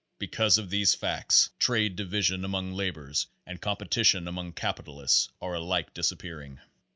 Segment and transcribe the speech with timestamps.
[0.17, 5.93] Because of these facts trade divisions among labor ers and competition among capitalists are alike
[5.93, 6.57] disap pearing.